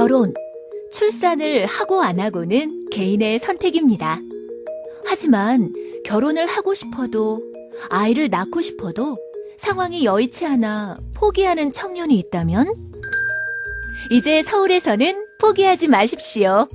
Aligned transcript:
결혼, 0.00 0.32
출산을 0.92 1.66
하고 1.66 2.00
안 2.00 2.20
하고는 2.20 2.88
개인의 2.88 3.38
선택입니다. 3.38 4.18
하지만 5.04 5.74
결혼을 6.06 6.46
하고 6.46 6.72
싶어도 6.72 7.42
아이를 7.90 8.30
낳고 8.30 8.62
싶어도 8.62 9.14
상황이 9.58 10.06
여의치 10.06 10.46
않아 10.46 10.96
포기하는 11.12 11.70
청년이 11.70 12.18
있다면 12.18 12.72
이제 14.10 14.42
서울에서는 14.42 15.20
포기하지 15.38 15.88
마십시오. 15.88 16.66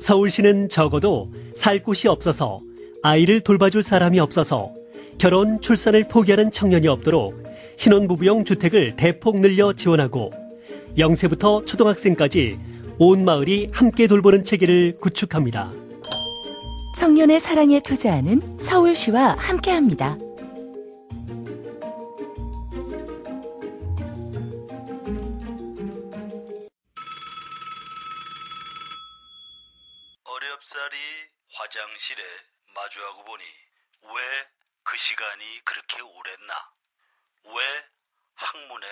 서울시는 0.00 0.68
적어도 0.68 1.30
살 1.54 1.84
곳이 1.84 2.08
없어서 2.08 2.58
아이를 3.00 3.42
돌봐줄 3.42 3.84
사람이 3.84 4.18
없어서 4.18 4.74
결혼, 5.18 5.60
출산을 5.60 6.08
포기하는 6.08 6.50
청년이 6.50 6.88
없도록 6.88 7.44
신혼부부용 7.76 8.44
주택을 8.44 8.96
대폭 8.96 9.38
늘려 9.38 9.72
지원하고 9.72 10.45
0세부터 10.96 11.66
초등학생까지 11.66 12.58
온 12.98 13.24
마을이 13.24 13.70
함께 13.72 14.06
돌보는 14.06 14.44
체계를 14.44 14.96
구축합니다. 14.98 15.70
청년의 16.96 17.40
사랑에 17.40 17.80
투자하는 17.80 18.58
서울시와 18.58 19.36
함께합니다. 19.38 20.16
어렵사리 30.24 30.96
화장실에 31.52 32.22
마주하고 32.74 33.24
보니 33.24 33.44
왜 34.14 34.56
그 34.86 34.96
시간이 34.96 35.44
그렇게 35.64 36.00
오랬나? 36.00 36.54
왜 37.44 37.84
학문에 38.34 38.86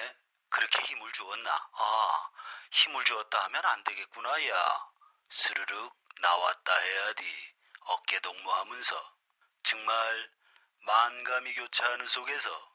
그렇게 0.55 0.83
힘을 0.83 1.10
주었나? 1.10 1.50
아, 1.50 2.30
힘을 2.70 3.05
주었다 3.05 3.42
하면 3.44 3.64
안 3.64 3.83
되겠구나, 3.83 4.48
야. 4.50 4.86
스르륵 5.28 5.96
나왔다 6.20 6.77
해야지. 6.78 7.55
어깨 7.80 8.20
동무하면서. 8.20 9.16
정말 9.64 10.30
만감이 10.78 11.55
교차하는 11.55 12.06
속에서 12.06 12.72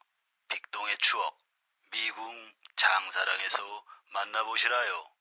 빅동의 0.49 0.97
추억, 0.97 1.39
미궁 1.91 2.53
장사랑에서 2.75 3.85
만나보시라요. 4.11 5.11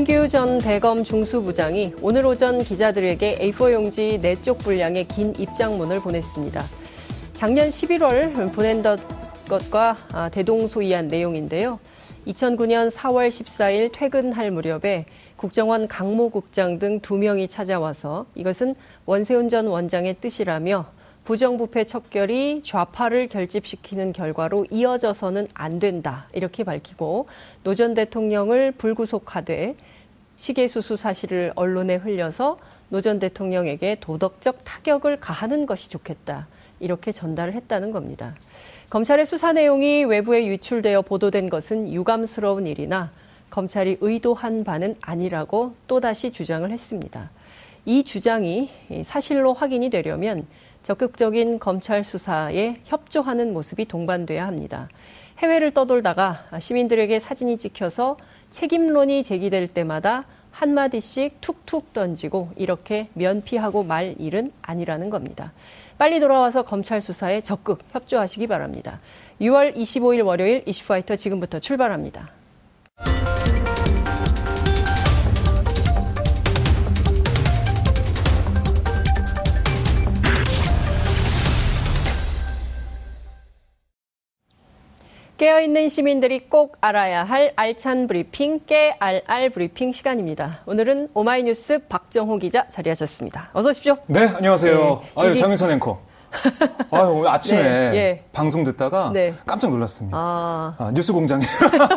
이인규 0.00 0.28
전 0.28 0.56
대검 0.56 1.04
중수부장이 1.04 1.92
오늘 2.00 2.24
오전 2.24 2.58
기자들에게 2.58 3.34
A4 3.34 3.72
용지 3.74 4.18
4쪽 4.22 4.58
분량의 4.60 5.06
긴 5.06 5.34
입장문을 5.38 5.98
보냈습니다. 5.98 6.62
작년 7.34 7.68
11월 7.68 8.54
보낸 8.54 8.82
것과 9.46 9.98
아, 10.14 10.30
대동소이한 10.30 11.08
내용인데요. 11.08 11.78
2009년 12.26 12.90
4월 12.90 13.28
14일 13.28 13.90
퇴근할 13.92 14.50
무렵에 14.50 15.04
국정원 15.36 15.86
강모 15.86 16.30
국장 16.30 16.78
등두 16.78 17.18
명이 17.18 17.48
찾아와서 17.48 18.24
이것은 18.34 18.76
원세훈 19.04 19.50
전 19.50 19.66
원장의 19.66 20.16
뜻이라며 20.22 20.86
부정부패 21.30 21.84
척결이 21.84 22.62
좌파를 22.64 23.28
결집시키는 23.28 24.12
결과로 24.12 24.66
이어져서는 24.68 25.46
안 25.54 25.78
된다. 25.78 26.26
이렇게 26.32 26.64
밝히고 26.64 27.28
노 27.62 27.76
전 27.76 27.94
대통령을 27.94 28.72
불구속하되 28.72 29.76
시계수수 30.36 30.96
사실을 30.96 31.52
언론에 31.54 31.94
흘려서 31.94 32.58
노 32.88 33.00
전 33.00 33.20
대통령에게 33.20 33.98
도덕적 34.00 34.64
타격을 34.64 35.20
가하는 35.20 35.66
것이 35.66 35.88
좋겠다. 35.88 36.48
이렇게 36.80 37.12
전달을 37.12 37.52
했다는 37.52 37.92
겁니다. 37.92 38.34
검찰의 38.90 39.24
수사 39.24 39.52
내용이 39.52 40.02
외부에 40.02 40.44
유출되어 40.48 41.02
보도된 41.02 41.48
것은 41.48 41.92
유감스러운 41.92 42.66
일이나 42.66 43.12
검찰이 43.50 43.98
의도한 44.00 44.64
바는 44.64 44.96
아니라고 45.00 45.76
또다시 45.86 46.32
주장을 46.32 46.68
했습니다. 46.68 47.30
이 47.86 48.02
주장이 48.02 48.68
사실로 49.04 49.54
확인이 49.54 49.90
되려면 49.90 50.44
적극적인 50.82 51.58
검찰 51.58 52.04
수사에 52.04 52.80
협조하는 52.84 53.52
모습이 53.52 53.86
동반돼야 53.86 54.46
합니다. 54.46 54.88
해외를 55.38 55.72
떠돌다가 55.72 56.44
시민들에게 56.58 57.18
사진이 57.18 57.58
찍혀서 57.58 58.16
책임론이 58.50 59.22
제기될 59.22 59.68
때마다 59.68 60.24
한마디씩 60.50 61.40
툭툭 61.40 61.92
던지고 61.92 62.50
이렇게 62.56 63.08
면피하고 63.14 63.82
말 63.84 64.14
일은 64.18 64.52
아니라는 64.62 65.10
겁니다. 65.10 65.52
빨리 65.96 66.18
돌아와서 66.18 66.62
검찰 66.62 67.00
수사에 67.00 67.40
적극 67.40 67.80
협조하시기 67.92 68.46
바랍니다. 68.46 69.00
6월 69.40 69.74
25일 69.76 70.24
월요일 70.24 70.62
이슈파이터 70.66 71.16
지금부터 71.16 71.60
출발합니다. 71.60 72.30
깨어있는 85.40 85.88
시민들이 85.88 86.50
꼭 86.50 86.76
알아야 86.82 87.24
할 87.24 87.54
알찬 87.56 88.08
브리핑, 88.08 88.60
깨알알 88.66 89.48
브리핑 89.48 89.90
시간입니다. 89.90 90.60
오늘은 90.66 91.08
오마이뉴스 91.14 91.78
박정호 91.88 92.36
기자 92.36 92.68
자리하셨습니다. 92.68 93.48
어서 93.54 93.70
오십시오. 93.70 93.96
네, 94.06 94.26
안녕하세요. 94.26 95.02
네, 95.02 95.10
아유. 95.14 95.38
장윤선 95.38 95.70
앵커. 95.70 95.98
아유, 96.90 97.08
오늘 97.08 97.28
아침에 97.28 97.62
네, 97.62 97.96
예. 97.96 98.24
방송 98.32 98.64
듣다가 98.64 99.10
네. 99.12 99.34
깜짝 99.46 99.70
놀랐습니다. 99.70 100.16
아... 100.16 100.74
아, 100.78 100.90
뉴스 100.92 101.12
공장에. 101.12 101.44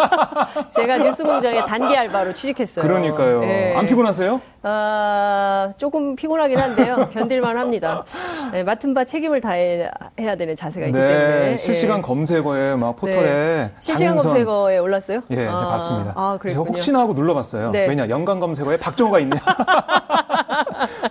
제가 0.75 0.97
뉴스 0.97 1.23
공장에 1.23 1.63
단기 1.65 1.95
알바로 1.95 2.33
취직했어요. 2.33 2.83
그러니까요. 2.85 3.41
네. 3.41 3.75
안 3.75 3.85
피곤하세요? 3.85 4.41
아, 4.63 5.73
조금 5.77 6.15
피곤하긴 6.15 6.57
한데요. 6.59 7.09
견딜만 7.13 7.57
합니다. 7.57 8.05
네, 8.51 8.63
맡은 8.63 8.93
바 8.93 9.03
책임을 9.03 9.41
다해야 9.41 10.35
되는 10.37 10.55
자세가 10.55 10.87
있기 10.87 10.97
네, 10.97 11.07
때문에. 11.07 11.57
실시간 11.57 11.99
예. 11.99 12.01
검색어에 12.01 12.75
막 12.75 12.95
포털에 12.95 13.21
네. 13.21 13.71
실시간 13.79 14.07
장윤선. 14.07 14.31
검색어에 14.31 14.77
올랐어요? 14.77 15.21
예, 15.31 15.35
제가 15.35 15.51
아, 15.51 15.67
봤습니다. 15.67 16.13
아, 16.15 16.37
그래요. 16.39 16.53
제가 16.53 16.65
혹시나 16.65 16.99
하고 16.99 17.13
눌러봤어요. 17.13 17.71
네. 17.71 17.87
왜냐, 17.87 18.09
연관 18.09 18.39
검색어에 18.39 18.77
박정호가 18.77 19.19
있냐. 19.19 19.37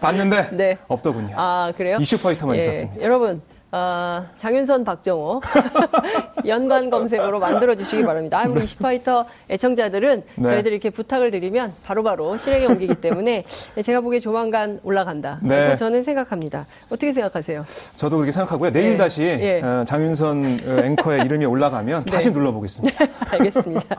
봤는데 0.00 0.50
네. 0.56 0.78
없더군요. 0.88 1.34
아, 1.37 1.72
그래요? 1.76 1.99
이슈파이터만 2.00 2.56
예. 2.56 2.61
있었습니다. 2.61 3.02
여러분, 3.02 3.43
어, 3.75 4.26
장윤선, 4.37 4.84
박정호 4.84 5.40
연관 6.46 6.90
검색으로 6.90 7.38
만들어 7.38 7.75
주시기 7.75 8.02
바랍니다. 8.05 8.38
아, 8.38 8.43
우리 8.46 8.58
네. 8.58 8.64
이슈파이터 8.64 9.25
애청자들은 9.49 10.22
네. 10.37 10.49
저희들이 10.49 10.75
이렇게 10.75 10.90
부탁을 10.90 11.31
드리면 11.31 11.72
바로바로 11.82 12.25
바로 12.26 12.37
실행에 12.37 12.67
옮기기 12.67 12.96
때문에 12.96 13.44
제가 13.82 14.02
보기에 14.02 14.20
조만간 14.20 14.78
올라간다. 14.82 15.38
네. 15.43 15.75
저는 15.76 16.02
생각합니다. 16.02 16.67
어떻게 16.90 17.12
생각하세요? 17.12 17.64
저도 17.96 18.17
그렇게 18.17 18.31
생각하고요. 18.32 18.72
내일 18.72 18.90
네. 18.90 18.96
다시 18.99 19.22
예. 19.22 19.62
어, 19.62 19.84
장윤선 19.87 20.58
어, 20.67 20.84
앵커의 20.84 21.25
이름이 21.25 21.46
올라가면 21.46 22.05
네. 22.05 22.12
다시 22.12 22.31
눌러보겠습니다. 22.31 23.06
알겠습니다. 23.32 23.96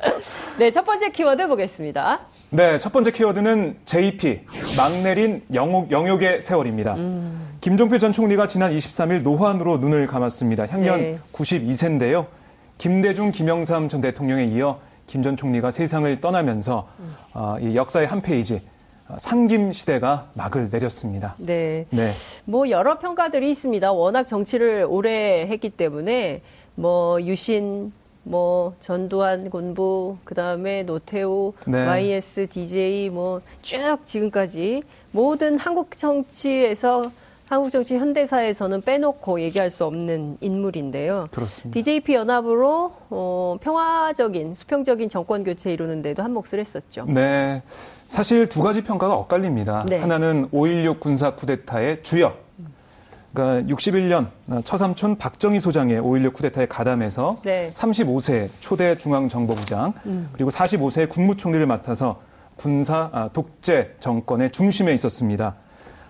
네, 0.59 0.69
첫 0.69 0.85
번째 0.85 1.09
키워드 1.09 1.47
보겠습니다. 1.47 2.19
네, 2.53 2.77
첫 2.77 2.93
번째 2.93 3.09
키워드는 3.09 3.77
JP, 3.85 4.41
막 4.77 4.91
내린 5.01 5.41
영욕, 5.55 5.89
영욕의 5.89 6.39
세월입니다. 6.39 6.93
음. 6.93 7.57
김종필 7.61 7.97
전 7.97 8.13
총리가 8.13 8.47
지난 8.47 8.71
23일 8.71 9.23
노환으로 9.23 9.77
눈을 9.77 10.05
감았습니다. 10.05 10.67
향년 10.67 10.99
네. 10.99 11.19
92세인데요. 11.33 12.27
김대중, 12.77 13.31
김영삼 13.31 13.89
전 13.89 14.01
대통령에 14.01 14.45
이어 14.45 14.79
김 15.07 15.23
전 15.23 15.35
총리가 15.35 15.71
세상을 15.71 16.21
떠나면서 16.21 16.87
음. 16.99 17.15
어, 17.33 17.57
이 17.59 17.75
역사의 17.75 18.05
한 18.05 18.21
페이지 18.21 18.61
상김 19.17 19.71
시대가 19.71 20.27
막을 20.35 20.69
내렸습니다. 20.71 21.33
네. 21.39 21.87
네. 21.89 22.11
뭐 22.45 22.69
여러 22.69 22.99
평가들이 22.99 23.49
있습니다. 23.49 23.91
워낙 23.93 24.25
정치를 24.25 24.85
오래 24.87 25.47
했기 25.49 25.71
때문에 25.71 26.41
뭐 26.75 27.19
유신, 27.23 27.91
뭐 28.23 28.73
전두환 28.79 29.49
군부, 29.49 30.17
그다음에 30.23 30.83
노태우, 30.83 31.53
네. 31.65 31.85
YS, 31.85 32.47
DJ 32.47 33.09
뭐 33.09 33.41
쭉 33.61 33.99
지금까지 34.05 34.83
모든 35.11 35.57
한국 35.57 35.97
정치에서 35.97 37.03
한국 37.49 37.69
정치 37.69 37.95
현대사에서는 37.97 38.81
빼놓고 38.81 39.39
얘기할 39.41 39.69
수 39.69 39.85
없는 39.85 40.37
인물인데요. 40.41 41.27
그렇습니다. 41.31 41.73
DJP 41.73 42.13
연합으로 42.15 42.93
어, 43.09 43.57
평화적인 43.61 44.55
수평적인 44.55 45.09
정권 45.09 45.43
교체 45.43 45.71
이루는데도 45.71 46.23
한 46.23 46.33
몫을 46.33 46.59
했었죠. 46.59 47.05
네. 47.09 47.61
사실 48.07 48.47
두 48.47 48.63
가지 48.63 48.81
평가가 48.83 49.13
엇갈립니다. 49.15 49.85
네. 49.87 49.99
하나는 49.99 50.49
5.16 50.49 50.99
군사 50.99 51.35
쿠데타의 51.35 52.01
주역. 52.01 52.42
그러니까 53.33 53.75
61년 53.75 54.27
처삼촌 54.63 55.17
박정희 55.17 55.59
소장의 55.59 55.99
5.16 56.01 56.33
쿠데타에 56.33 56.67
가담해서 56.67 57.41
네. 57.43 57.71
35세 57.73 58.49
초대 58.59 58.97
중앙정보부장 58.97 59.93
음. 60.05 60.29
그리고 60.33 60.51
45세 60.51 61.09
국무총리를 61.09 61.65
맡아서 61.65 62.21
군사 62.55 63.09
아, 63.11 63.29
독재 63.33 63.95
정권의 63.99 64.51
중심에 64.51 64.93
있었습니다. 64.93 65.55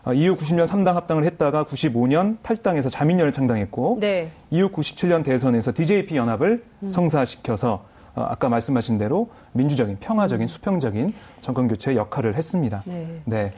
아, 0.03 0.11
이후 0.13 0.35
90년 0.35 0.67
3당 0.67 0.93
합당을 0.93 1.23
했다가 1.23 1.63
95년 1.63 2.37
탈당해서 2.41 2.89
자민련을 2.89 3.31
창당했고 3.31 3.99
네. 4.01 4.31
이후 4.51 4.69
97년 4.69 5.23
대선에서 5.23 5.71
DJP 5.73 6.17
연합을 6.17 6.65
음. 6.83 6.89
성사시켜서 6.89 7.85
어, 8.15 8.27
아까 8.29 8.49
말씀하신 8.49 8.97
대로 8.97 9.29
민주적인 9.53 9.97
평화적인 9.99 10.47
수평적인 10.47 11.13
정권 11.41 11.67
교체의 11.69 11.97
역할을 11.97 12.35
했습니다. 12.35 12.83
네. 12.85 13.21
네. 13.25 13.53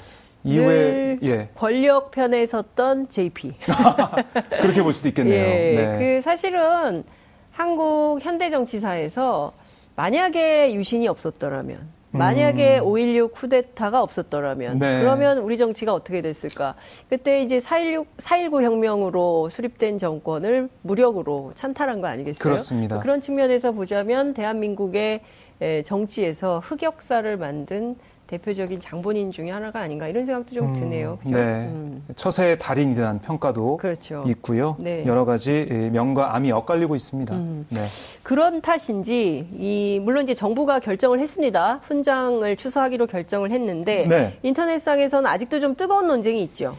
이후에 0.45 1.18
늘예 1.21 1.50
권력 1.56 2.12
편에 2.12 2.45
섰던 2.45 3.09
JP. 3.09 3.53
그렇게 4.62 4.81
볼 4.83 4.94
수도 4.94 5.07
있겠네요. 5.09 5.44
예, 5.44 5.74
네. 5.75 5.97
그 6.00 6.21
사실은 6.21 7.03
한국 7.51 8.19
현대 8.21 8.50
정치사에서 8.50 9.51
만약에 9.95 10.74
유신이 10.74 11.07
없었더라면, 11.07 11.80
만약에 12.12 12.80
5.16 12.80 13.31
쿠데타가 13.33 14.01
없었더라면, 14.01 14.74
음. 14.74 14.80
네. 14.80 15.00
그러면 15.00 15.39
우리 15.39 15.57
정치가 15.57 15.94
어떻게 15.94 16.21
됐을까? 16.21 16.75
그때 17.09 17.41
이제 17.41 17.57
4.16, 17.59 18.06
4.19 18.18 18.62
혁명으로 18.62 19.50
수립된 19.50 19.98
정권을 19.98 20.69
무력으로 20.81 21.53
찬탈한 21.56 22.01
거 22.01 22.07
아니겠어요? 22.07 22.44
그렇습니다. 22.44 23.00
그런 23.00 23.21
측면에서 23.21 23.71
보자면 23.71 24.33
대한민국의 24.33 25.21
에, 25.62 25.83
정치에서 25.83 26.62
흑역사를 26.65 27.38
만든 27.38 27.95
대표적인 28.27 28.80
장본인 28.80 29.31
중에 29.31 29.51
하나가 29.51 29.81
아닌가 29.81 30.07
이런 30.07 30.25
생각도 30.25 30.56
좀 30.56 30.74
드네요. 30.74 31.18
그죠? 31.22 31.36
네. 31.36 31.42
음. 31.42 32.04
처세의 32.16 32.57
달인이라는 32.57 33.22
평가도 33.22 33.77
그렇죠. 33.77 34.24
있고요. 34.27 34.75
네. 34.80 35.06
여러 35.06 35.25
가지 35.25 35.68
예, 35.69 35.89
명과 35.89 36.36
암이 36.36 36.51
엇갈리고 36.51 36.95
있습니다. 36.95 37.36
음. 37.36 37.68
네. 37.69 37.86
그런 38.24 38.62
탓인지 38.62 39.48
이 39.57 40.01
물론 40.04 40.24
이제 40.24 40.33
정부가 40.33 40.80
결정을 40.80 41.19
했습니다. 41.19 41.81
훈장을 41.83 42.56
추수하기로 42.56 43.07
결정을 43.07 43.51
했는데 43.51 44.06
네. 44.07 44.39
인터넷상에서는 44.42 45.30
아직도 45.30 45.60
좀 45.60 45.75
뜨거운 45.75 46.07
논쟁이 46.07 46.42
있죠. 46.44 46.75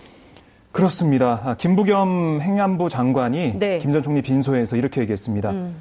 그렇습니다. 0.73 1.41
아, 1.45 1.55
김부겸 1.57 2.41
행안부 2.43 2.89
장관이 2.89 3.59
네. 3.59 3.79
김전 3.79 4.03
총리 4.03 4.21
빈소에서 4.21 4.77
이렇게 4.77 5.01
얘기했습니다. 5.01 5.51
음. 5.51 5.77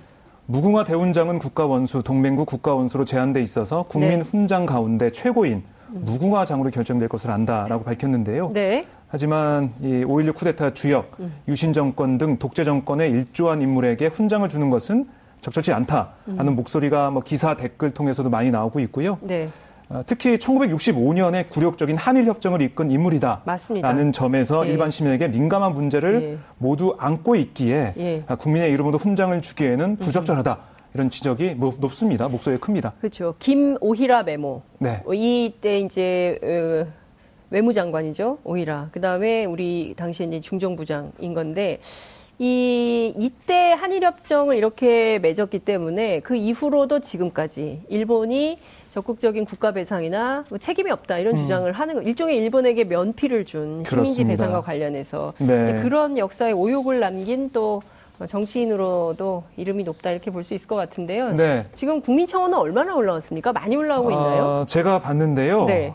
무궁화 0.48 0.84
대훈장은 0.84 1.40
국가원수, 1.40 2.04
동맹국 2.04 2.48
국가원수로 2.48 3.06
제한돼 3.06 3.42
있어서 3.42 3.84
국민 3.84 4.20
네. 4.20 4.26
훈장 4.26 4.66
가운데 4.66 5.10
최고인 5.10 5.64
무궁화장으로 5.90 6.70
결정될 6.72 7.08
것을 7.08 7.32
안다라고 7.32 7.84
밝혔는데요. 7.84 8.52
네. 8.54 8.86
하지만 9.08 9.74
이 9.82 10.04
5.16 10.04 10.36
쿠데타 10.36 10.74
주역, 10.74 11.16
음. 11.20 11.34
유신 11.48 11.74
정권 11.74 12.18
등 12.18 12.38
독재 12.38 12.64
정권에 12.64 13.08
일조한 13.08 13.62
인물에게 13.62 14.08
훈장을 14.08 14.48
주는 14.50 14.70
것은 14.70 15.06
적절치 15.42 15.72
않다라는 15.72 16.48
음. 16.48 16.56
목소리가 16.56 17.12
뭐 17.12 17.22
기사 17.22 17.56
댓글 17.56 17.92
통해서도 17.92 18.30
많이 18.30 18.52
나오고 18.52 18.80
있고요. 18.82 19.20
네. 19.22 19.48
어, 19.90 20.02
특히 20.06 20.38
1965년에 20.38 21.50
굴욕적인 21.50 21.96
한일 21.96 22.26
협정을 22.26 22.62
이끈 22.62 22.90
인물이다. 22.92 23.42
맞습니다. 23.46 23.88
라는 23.88 24.12
점에서 24.12 24.66
예. 24.68 24.72
일반 24.72 24.90
시민에게 24.90 25.28
민감한 25.28 25.74
문제를 25.74 26.22
예. 26.24 26.38
모두 26.58 26.96
안고 26.98 27.36
있기에 27.36 27.94
예. 27.98 28.24
아, 28.28 28.36
국민의 28.36 28.72
이름으로 28.72 28.98
훈장을 28.98 29.40
주기에는 29.42 29.98
부적절하다. 29.98 30.58
이런 30.96 31.10
지적이 31.10 31.56
높- 31.56 31.80
높습니다. 31.80 32.28
목소리가 32.28 32.66
큽니다. 32.66 32.94
그렇죠. 33.00 33.36
김오희라 33.40 34.24
메모. 34.24 34.64
네. 34.80 35.04
어, 35.06 35.14
이때 35.14 35.80
이제 35.80 36.40
어, 36.42 36.88
외무장관이죠. 37.52 38.40
오히라. 38.44 38.90
그다음에 38.92 39.46
우리 39.46 39.94
당시에 39.96 40.26
이제 40.26 40.40
중정부장인 40.40 41.34
건데 41.36 41.80
이 42.40 43.14
이때 43.18 43.72
한일 43.74 44.04
협정을 44.04 44.56
이렇게 44.58 45.20
맺었기 45.20 45.60
때문에 45.60 46.22
그 46.22 46.36
이후로도 46.36 47.00
지금까지 47.02 47.84
일본이 47.88 48.58
적극적인 49.00 49.44
국가 49.44 49.74
배상이나 49.74 50.46
뭐 50.48 50.58
책임이 50.58 50.90
없다 50.90 51.18
이런 51.18 51.36
주장을 51.36 51.70
하는 51.70 51.96
거 51.96 52.02
일종의 52.02 52.38
일본에게 52.38 52.86
면피를 52.86 53.44
준 53.44 53.84
시민지 53.84 53.84
음. 53.84 53.84
그렇습니다. 53.90 54.30
배상과 54.32 54.62
관련해서 54.62 55.34
네. 55.38 55.82
그런 55.84 56.18
역사의 56.18 56.54
오욕을 56.54 57.02
남긴 57.02 57.50
또 57.52 57.82
정치인으로도 58.26 59.44
이름이 59.58 59.84
높다 59.84 60.12
이렇게 60.12 60.32
볼 60.32 60.46
수 60.46 60.54
있을 60.54 60.66
것 60.70 60.78
같은데요. 60.78 61.34
네. 61.34 61.66
지금 61.76 62.00
국민청원은 62.00 62.58
얼마나 62.58 62.96
올라왔습니까? 62.96 63.52
많이 63.52 63.76
올라오고 63.76 64.12
있나요? 64.12 64.44
아, 64.62 64.66
제가 64.66 65.00
봤는데요. 65.00 65.66
네. 65.66 65.94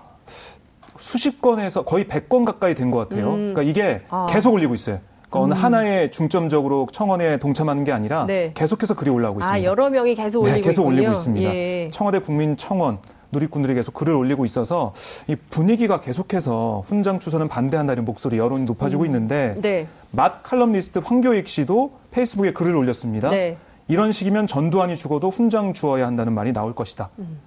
수십 0.99 1.41
건에서 1.41 1.83
거의 1.85 2.05
100건 2.05 2.45
가까이 2.45 2.75
된 2.75 2.91
것 2.91 3.09
같아요. 3.09 3.31
음. 3.33 3.55
그러니까 3.55 3.63
이게 3.63 4.03
아. 4.11 4.27
계속 4.29 4.53
올리고 4.53 4.75
있어요. 4.75 4.99
그러니까 5.31 5.39
어느 5.41 5.55
하나에 5.55 6.11
중점적으로 6.11 6.89
청원에 6.93 7.39
동참하는 7.39 7.85
게 7.85 7.93
아니라 7.93 8.27
네. 8.27 8.51
계속해서 8.55 8.95
글이 8.95 9.11
올라오고 9.11 9.41
있습니다. 9.41 9.55
아, 9.55 9.63
여러 9.63 9.89
명이 9.89 10.17
계속 10.17 10.41
올리고 10.41 10.57
네, 10.57 10.61
계속 10.61 10.83
있군요. 10.83 10.97
올리고 10.97 11.13
있습니다. 11.13 11.55
예. 11.55 11.91
청와대 11.93 12.19
국민청원 12.19 12.99
누리꾼들이 13.33 13.75
계속 13.75 13.95
글을 13.95 14.13
올리고 14.13 14.45
있어서 14.45 14.93
이 15.29 15.37
분위기가 15.37 16.01
계속해서 16.01 16.83
훈장 16.85 17.21
추서는 17.21 17.47
반대한다는 17.47 18.05
목소리 18.05 18.39
여론이 18.39 18.65
높아지고 18.65 19.05
있는데 19.05 19.55
네. 19.63 19.87
맛 20.11 20.43
칼럼니스트 20.43 20.99
황교익 20.99 21.47
씨도 21.47 21.93
페이스북에 22.11 22.53
글을 22.53 22.75
올렸습니다. 22.75 23.31
네. 23.31 23.57
이런 23.87 24.11
식이면 24.11 24.49
전두환이 24.49 24.97
죽어도 24.97 25.31
훈장 25.31 25.73
주어야 25.75 26.07
한다는 26.07 26.33
말이 26.33 26.53
나올 26.53 26.75
것이다. 26.75 27.11
음. 27.21 27.39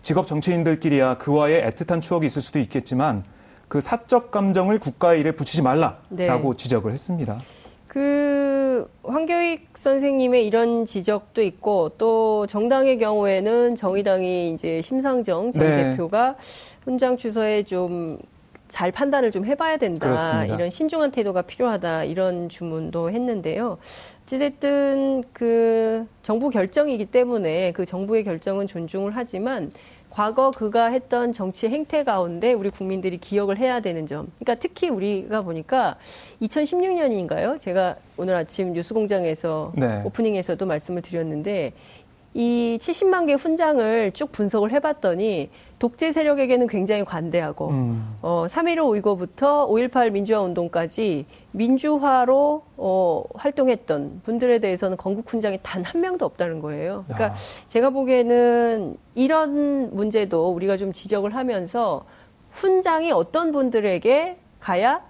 직업 0.00 0.26
정치인들끼리야 0.26 1.18
그와의 1.18 1.64
애틋한 1.70 2.00
추억이 2.00 2.26
있을 2.26 2.40
수도 2.42 2.60
있겠지만 2.60 3.24
그 3.72 3.80
사적 3.80 4.30
감정을 4.30 4.78
국가의 4.78 5.20
일에 5.20 5.30
붙이지 5.30 5.62
말라라고 5.62 6.04
네. 6.10 6.56
지적을 6.58 6.92
했습니다. 6.92 7.40
그 7.88 8.86
황교익 9.02 9.68
선생님의 9.76 10.46
이런 10.46 10.84
지적도 10.84 11.40
있고 11.40 11.92
또 11.96 12.46
정당의 12.48 12.98
경우에는 12.98 13.74
정의당이 13.76 14.52
이제 14.52 14.82
심상정 14.82 15.52
전 15.52 15.62
네. 15.62 15.84
대표가 15.94 16.36
훈장 16.84 17.16
추서에 17.16 17.62
좀 17.62 18.18
잘 18.72 18.90
판단을 18.90 19.30
좀 19.30 19.44
해봐야 19.44 19.76
된다. 19.76 20.06
그렇습니다. 20.06 20.54
이런 20.54 20.70
신중한 20.70 21.10
태도가 21.10 21.42
필요하다. 21.42 22.04
이런 22.04 22.48
주문도 22.48 23.10
했는데요. 23.10 23.76
어찌됐든 24.24 25.24
그 25.34 26.06
정부 26.22 26.48
결정이기 26.48 27.04
때문에 27.04 27.72
그 27.72 27.84
정부의 27.84 28.24
결정은 28.24 28.66
존중을 28.66 29.12
하지만 29.14 29.70
과거 30.12 30.50
그가 30.50 30.86
했던 30.86 31.32
정치 31.32 31.68
행태 31.68 32.04
가운데 32.04 32.52
우리 32.52 32.68
국민들이 32.68 33.16
기억을 33.16 33.56
해야 33.56 33.80
되는 33.80 34.06
점. 34.06 34.30
그러니까 34.38 34.60
특히 34.60 34.90
우리가 34.90 35.40
보니까 35.40 35.96
2016년인가요? 36.42 37.58
제가 37.58 37.96
오늘 38.18 38.34
아침 38.34 38.74
뉴스공장에서 38.74 39.72
네. 39.74 40.02
오프닝에서도 40.04 40.66
말씀을 40.66 41.00
드렸는데 41.00 41.72
이 42.34 42.78
70만 42.80 43.26
개 43.26 43.34
훈장을 43.34 44.12
쭉 44.12 44.32
분석을 44.32 44.72
해봤더니 44.72 45.50
독재 45.78 46.12
세력에게는 46.12 46.66
굉장히 46.68 47.04
관대하고 47.04 47.68
음. 47.68 48.16
어, 48.22 48.46
3.15 48.48 48.88
우이고부터 48.90 49.68
5.18 49.68 50.12
민주화 50.12 50.40
운동까지 50.40 51.26
민주화로 51.50 52.62
어, 52.76 53.24
활동했던 53.34 54.22
분들에 54.24 54.60
대해서는 54.60 54.96
건국 54.96 55.28
훈장이 55.30 55.58
단 55.62 55.82
한 55.84 56.00
명도 56.00 56.24
없다는 56.24 56.60
거예요. 56.60 57.04
그러니까 57.08 57.34
야. 57.34 57.34
제가 57.68 57.90
보기에는 57.90 58.96
이런 59.14 59.94
문제도 59.94 60.50
우리가 60.52 60.76
좀 60.76 60.92
지적을 60.92 61.34
하면서 61.34 62.04
훈장이 62.52 63.10
어떤 63.12 63.52
분들에게 63.52 64.36
가야 64.60 65.02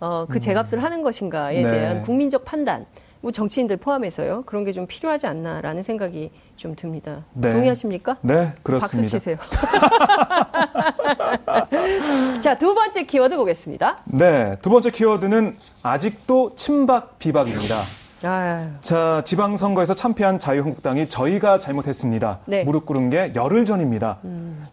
어, 0.00 0.26
그 0.28 0.40
제값을 0.40 0.82
하는 0.82 1.02
것인가에 1.02 1.62
네. 1.62 1.70
대한 1.70 2.02
국민적 2.02 2.44
판단, 2.44 2.86
뭐 3.24 3.32
정치인들 3.32 3.78
포함해서요. 3.78 4.42
그런 4.44 4.64
게 4.64 4.74
좀 4.74 4.86
필요하지 4.88 5.28
않나라는 5.28 5.84
생각이 5.84 6.32
좀 6.56 6.74
듭니다. 6.74 7.24
네. 7.32 7.52
동의하십니까? 7.52 8.16
네, 8.22 8.46
박수 8.48 8.62
그렇습니다. 8.64 9.08
치세요. 9.08 9.36
자, 12.42 12.58
두 12.58 12.74
번째 12.74 13.04
키워드 13.06 13.36
보겠습니다. 13.36 13.98
네, 14.06 14.56
두 14.60 14.68
번째 14.70 14.90
키워드는 14.90 15.56
아직도 15.82 16.56
친박 16.56 17.20
비박입니다. 17.20 17.76
아유, 18.24 18.66
자, 18.80 19.22
지방선거에서 19.24 19.94
참패한 19.94 20.40
자유한국당이 20.40 21.08
저희가 21.08 21.60
잘못했습니다. 21.60 22.40
네. 22.46 22.62
음. 22.62 22.66
무릎 22.66 22.84
꿇은 22.86 23.10
게 23.10 23.30
열흘 23.36 23.64
전입니다. 23.64 24.18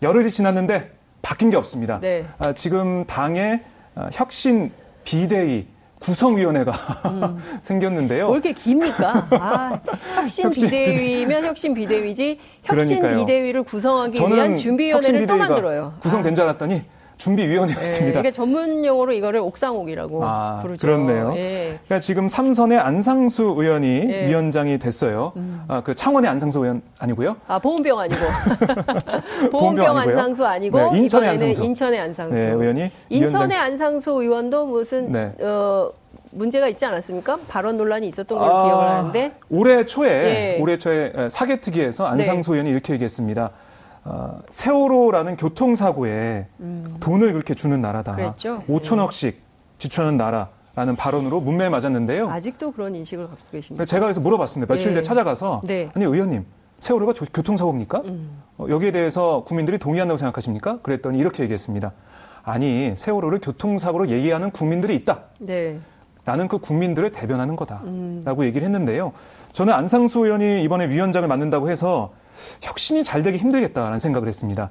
열흘이 0.02 0.32
지났는데 0.32 0.92
바뀐 1.22 1.52
게 1.52 1.58
없습니다. 1.58 2.00
네. 2.00 2.26
아, 2.40 2.54
지금 2.54 3.06
당의 3.06 3.62
아, 3.96 4.10
혁신 4.12 4.72
비대위 5.04 5.68
구성위원회가 6.02 6.74
생겼는데요. 7.62 8.28
뭐 8.28 8.36
이렇게 8.36 8.54
깁니까? 8.54 9.28
아, 9.32 9.80
혁신, 10.16 10.46
혁신 10.46 10.64
비대위면 10.70 11.44
혁신 11.46 11.74
비대위지 11.74 12.40
혁신 12.64 13.00
그러니까요. 13.00 13.18
비대위를 13.26 13.64
구성하기 13.64 14.20
위한 14.20 14.56
준비위원회를 14.56 15.28
또 15.28 15.38
만들어요. 15.38 15.94
구성된 16.02 16.36
줄 16.36 16.44
알았더니 16.46 16.74
네, 16.76 16.86
준비위원회였습니다. 17.22 18.20
이게 18.20 18.32
전문 18.32 18.84
용어로 18.84 19.14
이거를 19.14 19.40
옥상옥이라고 19.42 20.26
아, 20.26 20.60
부르죠. 20.62 20.82
그렇네요. 20.88 21.34
예. 21.36 21.78
그러니까 21.86 22.00
지금 22.00 22.28
삼선의 22.28 22.80
안상수 22.80 23.56
의원이 23.58 24.06
예. 24.10 24.28
위원장이 24.28 24.80
됐어요. 24.80 25.34
아, 25.68 25.82
그 25.84 25.94
창원의 25.94 26.30
안상수 26.30 26.60
의원 26.60 26.82
아니고요. 27.00 27.36
아 27.48 27.60
보험병 27.60 28.00
아니고 28.00 28.16
아니고요. 29.60 29.88
안상수 29.98 30.46
아니고 30.46 30.92
네, 30.92 30.98
인천의 30.98 31.30
안상수. 31.30 31.64
인천의 31.64 32.00
안상수 32.00 32.34
네, 32.36 32.50
의원이 32.52 32.92
인천의 33.10 33.50
위원장- 33.50 33.62
안상수 33.62 34.12
의원도 34.12 34.66
무슨 34.68 35.12
네. 35.12 35.32
어, 35.42 35.92
문제가 36.32 36.68
있지 36.70 36.86
않았습니까? 36.86 37.38
발언 37.48 37.78
논란이 37.78 38.08
있었던 38.08 38.38
걸로 38.38 38.56
아, 38.56 38.66
기억을 38.66 38.86
하는데 38.88 39.32
올해 39.50 39.86
초에 39.86 40.10
예. 40.10 40.58
올해 40.62 40.78
초에 40.78 41.14
사개특위에서 41.30 42.06
안상수 42.08 42.52
네. 42.52 42.58
의원이 42.58 42.72
이렇게 42.72 42.94
얘기했습니다. 42.94 43.52
어, 44.04 44.40
세월호라는 44.50 45.38
교통사고에 45.38 46.48
돈을 47.00 47.34
그렇게 47.34 47.54
주는 47.54 47.80
나라다. 47.80 48.14
음. 48.14 48.16
그랬죠. 48.16 48.64
5천억씩 48.68 49.36
지출하는 49.78 50.18
나라라는 50.18 50.96
발언으로 50.98 51.40
문매에 51.42 51.70
맞았는데요. 51.70 52.30
아직도 52.30 52.72
그런 52.72 52.96
인식을 52.96 53.28
갖고. 53.28 53.44
그래서 53.52 53.86
제가 53.86 54.06
그래서 54.06 54.20
물어봤습니다. 54.22 54.74
며칠 54.74 54.90
네. 54.90 54.96
뒤에 54.96 55.02
찾아가서 55.04 55.62
네. 55.66 55.90
아니 55.96 56.06
의원님 56.06 56.46
세월호가 56.80 57.14
교- 57.14 57.26
교통사고입니까? 57.32 58.02
어, 58.58 58.66
여기에 58.70 58.92
대해서 58.92 59.44
국민들이 59.46 59.78
동의한다고 59.78 60.18
생각하십니까? 60.18 60.80
그랬더니 60.82 61.20
이렇게 61.20 61.44
얘기했습니다. 61.44 61.92
아니 62.44 62.96
세월호를 62.96 63.40
교통사고로 63.40 64.10
얘기하는 64.10 64.50
국민들이 64.50 64.96
있다. 64.96 65.26
네. 65.38 65.80
나는 66.24 66.48
그 66.48 66.60
국민들을 66.60 67.12
대변하는 67.12 67.56
거다. 67.56 67.82
음. 67.86 68.22
라고 68.26 68.46
얘기를 68.46 68.66
했는데요. 68.66 69.14
저는 69.52 69.74
안상수 69.74 70.26
의원이 70.26 70.64
이번에 70.64 70.90
위원장을 70.90 71.28
맡는다고 71.28 71.70
해서 71.70 72.14
혁신이 72.62 73.04
잘 73.04 73.24
되기 73.24 73.38
힘들겠다라는 73.38 74.00
생각을 74.00 74.28
했습니다. 74.28 74.70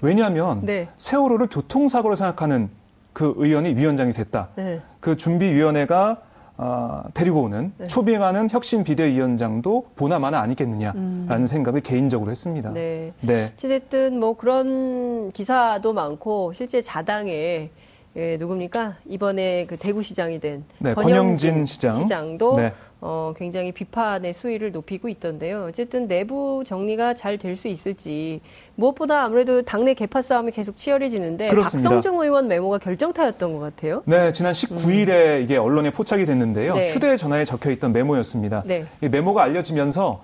왜냐하면 0.00 0.58
아, 0.58 0.60
네. 0.62 0.88
세월호를 0.96 1.48
교통사고로 1.48 2.16
생각하는 2.16 2.70
그 3.12 3.34
의원이 3.36 3.74
위원장이 3.74 4.12
됐다. 4.12 4.48
네. 4.56 4.80
그 5.00 5.16
준비위원회가 5.16 6.18
어, 6.62 7.04
데리고 7.14 7.40
오는 7.44 7.72
네. 7.78 7.86
초빙하는 7.86 8.50
혁신 8.50 8.84
비대위원장도 8.84 9.92
보나마나 9.96 10.40
아니겠느냐라는 10.40 11.46
생각을 11.46 11.80
개인적으로 11.80 12.30
했습니다. 12.30 12.68
음. 12.68 12.74
네. 12.74 13.12
네. 13.22 13.52
어쨌든 13.56 14.20
뭐 14.20 14.36
그런 14.36 15.32
기사도 15.32 15.94
많고 15.94 16.52
실제 16.52 16.82
자당에 16.82 17.70
예, 18.16 18.36
누굽니까 18.38 18.96
이번에 19.08 19.66
그 19.66 19.76
대구시장이 19.76 20.40
된 20.40 20.64
네, 20.78 20.94
권영진 20.94 21.64
시장. 21.64 22.36
도 22.38 22.56
네. 22.56 22.72
어, 23.02 23.32
굉장히 23.38 23.72
비판의 23.72 24.34
수위를 24.34 24.72
높이고 24.72 25.08
있던데요. 25.08 25.66
어쨌든 25.68 26.06
내부 26.08 26.64
정리가 26.66 27.14
잘 27.14 27.38
될 27.38 27.56
수 27.56 27.68
있을지 27.68 28.40
무엇보다 28.74 29.22
아무래도 29.24 29.62
당내 29.62 29.94
개파 29.94 30.20
싸움이 30.22 30.50
계속 30.52 30.76
치열해지는데 30.76 31.48
그렇습니다. 31.48 31.88
박성중 31.88 32.20
의원 32.20 32.48
메모가 32.48 32.78
결정타였던 32.78 33.52
것 33.54 33.60
같아요. 33.60 34.02
네, 34.06 34.32
지난 34.32 34.52
19일에 34.52 35.42
이게 35.42 35.56
언론에 35.56 35.90
포착이 35.90 36.26
됐는데요. 36.26 36.72
음. 36.74 36.80
네. 36.80 36.90
휴대전화에 36.92 37.44
적혀 37.44 37.70
있던 37.70 37.92
메모였습니다. 37.92 38.64
네. 38.66 38.84
이 39.02 39.08
메모가 39.08 39.42
알려지면서 39.44 40.20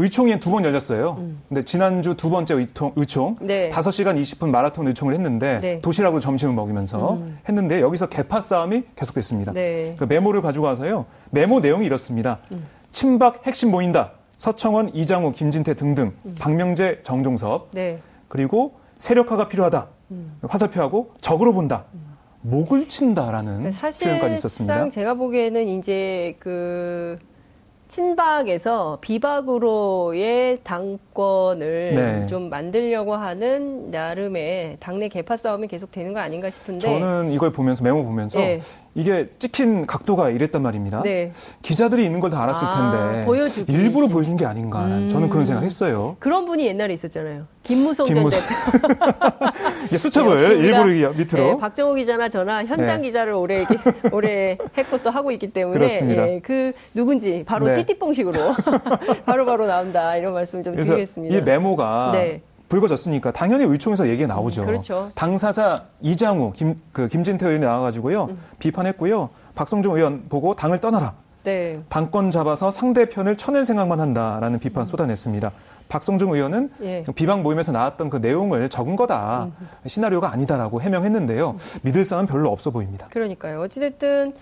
의총이 0.00 0.40
두 0.40 0.50
번 0.50 0.64
열렸어요. 0.64 1.16
근데 1.48 1.62
지난주 1.62 2.14
두 2.16 2.30
번째 2.30 2.54
의통, 2.54 2.92
의총, 2.96 3.36
음. 3.42 3.46
네. 3.46 3.68
5시간 3.68 4.18
20분 4.20 4.48
마라톤 4.48 4.86
의총을 4.86 5.12
했는데 5.12 5.60
네. 5.60 5.80
도시락으로 5.82 6.20
점심을 6.20 6.54
먹이면서 6.54 7.12
음. 7.14 7.38
했는데 7.46 7.80
여기서 7.82 8.08
개파 8.08 8.40
싸움이 8.40 8.84
계속됐습니다. 8.96 9.52
네. 9.52 9.94
그 9.98 10.04
메모를 10.04 10.40
가지고 10.40 10.64
와서요. 10.64 11.04
메모 11.30 11.60
내용이 11.60 11.84
이렇습니다. 11.84 12.38
음. 12.52 12.66
친박 12.92 13.46
핵심 13.46 13.70
모인다. 13.70 14.12
서청원, 14.38 14.90
이장우, 14.94 15.32
김진태 15.32 15.74
등등, 15.74 16.12
음. 16.24 16.34
박명재, 16.40 17.00
정종섭, 17.02 17.70
네. 17.72 18.00
그리고 18.28 18.72
세력화가 18.96 19.48
필요하다. 19.48 19.86
음. 20.12 20.38
화살표하고 20.48 21.12
적으로 21.20 21.52
본다. 21.52 21.84
목을 22.40 22.88
친다라는 22.88 23.70
표현까지 23.72 24.34
있었습니다. 24.36 24.72
사실상 24.72 24.90
제가 24.90 25.12
보기에는 25.12 25.68
이제 25.68 26.36
그 26.38 27.18
친박에서 27.90 28.98
비박으로의 29.00 30.60
당권을 30.62 31.94
네. 31.94 32.26
좀 32.28 32.48
만들려고 32.48 33.14
하는 33.14 33.90
나름의 33.90 34.76
당내 34.78 35.08
개파 35.08 35.36
싸움이 35.36 35.66
계속 35.66 35.90
되는 35.90 36.14
거 36.14 36.20
아닌가 36.20 36.48
싶은데 36.50 36.80
저는 36.80 37.32
이걸 37.32 37.50
보면서 37.50 37.82
메모 37.82 38.04
보면서 38.04 38.38
네. 38.38 38.60
이게 38.94 39.28
찍힌 39.38 39.86
각도가 39.86 40.30
이랬단 40.30 40.62
말입니다. 40.62 41.02
네. 41.02 41.32
기자들이 41.62 42.04
있는 42.04 42.18
걸 42.18 42.30
다 42.30 42.42
알았을 42.44 42.66
아, 42.66 42.92
텐데 42.92 43.24
보여주기. 43.24 43.72
일부러 43.72 44.06
보여준 44.08 44.36
게 44.36 44.44
아닌가 44.46 44.84
음. 44.86 45.08
저는 45.08 45.28
그런 45.30 45.44
생각했어요. 45.44 46.16
그런 46.20 46.44
분이 46.46 46.64
옛날에 46.66 46.94
있었잖아요. 46.94 47.46
김무성 47.64 48.06
김무성. 48.06 48.40
전 48.40 48.80
대표. 49.88 49.96
수첩을 49.98 50.36
네, 50.38 50.44
일부러 50.66 51.10
밑으로 51.12 51.44
네, 51.52 51.58
박정호 51.58 51.94
기자나 51.94 52.28
저나 52.28 52.64
현장 52.64 53.02
네. 53.02 53.08
기자를 53.08 53.32
오래 53.32 53.64
오래 54.12 54.56
했고 54.78 54.98
또 54.98 55.10
하고 55.10 55.30
있기 55.32 55.52
때문에 55.52 55.76
그렇습니다. 55.78 56.28
예, 56.28 56.40
그 56.40 56.72
누군지 56.94 57.42
바로 57.46 57.66
네. 57.66 57.74
띠띠뽕식으로 57.84 58.38
바로 59.26 59.44
바로 59.46 59.66
나온다 59.66 60.16
이런 60.16 60.32
말씀 60.34 60.62
좀 60.62 60.74
드리겠습니다. 60.76 61.36
이 61.36 61.40
메모가 61.42 62.10
네. 62.14 62.42
불거졌으니까 62.70 63.32
당연히 63.32 63.64
의총에서 63.64 64.08
얘기가 64.08 64.32
나오죠. 64.32 64.62
음, 64.62 64.66
그렇죠. 64.66 65.10
당사자 65.14 65.84
이장우, 66.00 66.52
김, 66.52 66.76
그 66.92 67.08
김진태 67.08 67.44
의원이 67.44 67.64
나와가지고요 67.66 68.24
음. 68.30 68.38
비판했고요. 68.58 69.28
박성중 69.54 69.96
의원 69.96 70.28
보고 70.30 70.54
당을 70.56 70.80
떠나라. 70.80 71.12
네. 71.42 71.80
당권 71.88 72.30
잡아서 72.30 72.70
상대편을 72.70 73.36
쳐낼 73.36 73.64
생각만 73.64 74.00
한다라는 74.00 74.58
비판 74.60 74.86
쏟아냈습니다. 74.86 75.50
박성중 75.88 76.32
의원은 76.32 76.70
음. 76.80 76.84
예. 76.84 77.04
비방 77.14 77.42
모임에서 77.42 77.72
나왔던 77.72 78.08
그 78.10 78.18
내용을 78.18 78.68
적은 78.68 78.94
거다. 78.94 79.48
음. 79.60 79.68
시나리오가 79.86 80.32
아니다라고 80.32 80.80
해명했는데요. 80.80 81.56
믿을 81.82 82.04
사람 82.04 82.26
별로 82.26 82.50
없어 82.52 82.70
보입니다. 82.70 83.08
그러니까요. 83.10 83.60
어찌됐든 83.62 84.34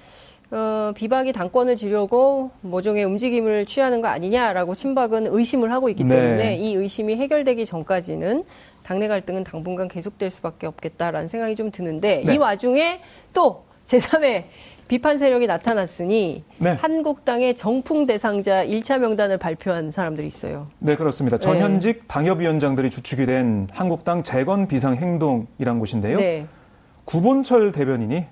어, 0.51 0.93
비박이 0.95 1.33
당권을 1.33 1.77
지려고 1.77 2.51
모종의 2.63 3.05
움직임을 3.05 3.67
취하는 3.67 4.01
거 4.01 4.09
아니냐라고 4.09 4.75
친박은 4.75 5.27
의심을 5.27 5.71
하고 5.73 5.89
있기 5.91 6.05
네. 6.05 6.17
때문에 6.17 6.57
이 6.57 6.75
의심이 6.75 7.17
해결되기 7.17 7.67
전까지는 7.67 8.45
당내 8.83 9.09
갈등은 9.09 9.45
당분간 9.45 9.89
계속될 9.89 10.31
수밖에 10.31 10.67
없겠다라는 10.67 11.29
생각이 11.29 11.55
좀 11.57 11.71
드는데 11.71 12.23
네. 12.25 12.35
이 12.35 12.39
와중에 12.39 13.01
또 13.35 13.65
제3의 13.85 14.45
비판 14.89 15.19
세력이 15.19 15.47
나타났으니 15.47 16.45
네. 16.61 16.71
한국당의 16.71 17.55
정풍 17.55 18.07
대상자 18.07 18.65
1차 18.65 18.99
명단을 18.99 19.37
발표한 19.37 19.91
사람들이 19.91 20.27
있어요. 20.27 20.69
네, 20.79 20.97
그렇습니다. 20.97 21.37
전현직 21.37 22.09
당협위원장들이 22.09 22.89
주축이 22.89 23.27
된 23.27 23.69
한국당 23.71 24.23
재건 24.23 24.67
비상 24.67 24.97
행동이란 24.97 25.79
곳인데요. 25.79 26.19
네. 26.19 26.47
구본철 27.09 27.73
대변인이 27.73 28.27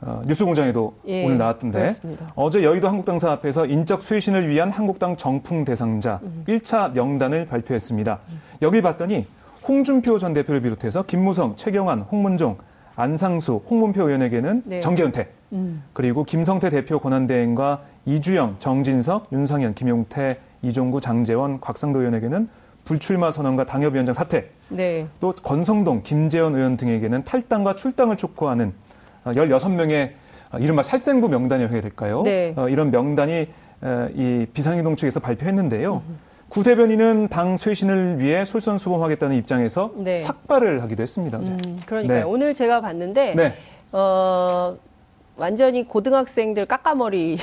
어, 0.00 0.22
뉴스공장에도 0.26 0.94
예, 1.06 1.26
오늘 1.26 1.36
나왔던데 1.36 1.78
그렇습니다. 1.78 2.32
어제 2.34 2.64
여의도 2.64 2.88
한국당사 2.88 3.30
앞에서 3.30 3.66
인적 3.66 4.00
쇄신을 4.02 4.48
위한 4.48 4.70
한국당 4.70 5.18
정풍 5.18 5.66
대상자 5.66 6.18
음. 6.22 6.42
1차 6.48 6.94
명단을 6.94 7.46
발표했습니다. 7.46 8.20
여기 8.62 8.80
봤더니 8.80 9.26
홍준표 9.68 10.16
전 10.16 10.32
대표를 10.32 10.62
비롯해서 10.62 11.02
김무성, 11.02 11.56
최경환, 11.56 12.00
홍문종, 12.00 12.56
안상수, 12.96 13.60
홍문표 13.68 14.06
의원에게는 14.06 14.62
네. 14.64 14.80
정계은퇴 14.80 15.28
음. 15.52 15.82
그리고 15.92 16.24
김성태 16.24 16.70
대표 16.70 17.00
권한대행과 17.00 17.82
이주영, 18.06 18.56
정진석, 18.58 19.28
윤상현, 19.30 19.74
김용태, 19.74 20.38
이종구, 20.62 21.02
장재원, 21.02 21.60
곽상도 21.60 21.98
의원에게는 21.98 22.48
불출마 22.84 23.30
선언과 23.30 23.64
당협위원장 23.66 24.12
사퇴 24.12 24.50
네. 24.70 25.06
또 25.20 25.32
건성동, 25.32 26.02
김재원 26.02 26.54
의원 26.54 26.76
등에게는 26.76 27.24
탈당과 27.24 27.74
출당을 27.74 28.16
촉구하는 28.16 28.72
16명의 29.24 30.12
이른바 30.58 30.82
살생부 30.82 31.28
명단이라고 31.28 31.74
해야 31.74 31.82
될까요? 31.82 32.22
네. 32.22 32.52
어, 32.56 32.68
이런 32.68 32.90
명단이 32.90 33.48
어, 33.82 34.08
이 34.14 34.46
비상행동 34.52 34.96
측에서 34.96 35.20
발표했는데요. 35.20 36.02
구 36.48 36.62
대변인은 36.62 37.28
당 37.28 37.56
쇄신을 37.56 38.18
위해 38.18 38.44
솔선수범하겠다는 38.44 39.36
입장에서 39.36 39.92
네. 39.96 40.18
삭발을 40.18 40.82
하기도 40.82 41.02
했습니다. 41.02 41.38
음, 41.38 41.80
그러니까요. 41.86 42.18
네. 42.18 42.22
오늘 42.24 42.52
제가 42.52 42.82
봤는데 42.82 43.34
네. 43.34 43.56
어, 43.92 44.76
완전히 45.36 45.88
고등학생들 45.88 46.66
깎아머리처럼 46.66 47.38